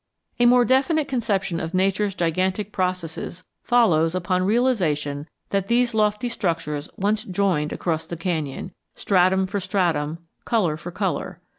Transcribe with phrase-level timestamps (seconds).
[0.39, 6.89] A more definite conception of Nature's gigantic processes follows upon realization that these lofty structures
[6.97, 11.39] once joined across the canyon, stratum for stratum, color for color.